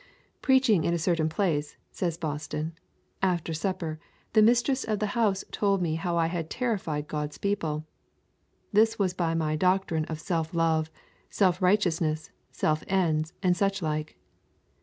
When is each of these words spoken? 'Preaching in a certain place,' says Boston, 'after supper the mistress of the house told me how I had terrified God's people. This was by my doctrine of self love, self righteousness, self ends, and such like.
'Preaching 0.41 0.83
in 0.83 0.95
a 0.95 0.97
certain 0.97 1.29
place,' 1.29 1.77
says 1.91 2.17
Boston, 2.17 2.73
'after 3.21 3.53
supper 3.53 3.99
the 4.33 4.41
mistress 4.41 4.83
of 4.83 4.97
the 4.97 5.05
house 5.13 5.45
told 5.51 5.79
me 5.79 5.93
how 5.93 6.17
I 6.17 6.25
had 6.25 6.49
terrified 6.49 7.07
God's 7.07 7.37
people. 7.37 7.85
This 8.73 8.97
was 8.97 9.13
by 9.13 9.35
my 9.35 9.55
doctrine 9.55 10.05
of 10.05 10.19
self 10.19 10.55
love, 10.55 10.89
self 11.29 11.61
righteousness, 11.61 12.31
self 12.51 12.83
ends, 12.87 13.33
and 13.43 13.55
such 13.55 13.83
like. 13.83 14.17